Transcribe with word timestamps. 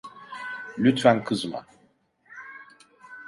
Lütfen 0.77 1.23
kızma. 1.23 1.65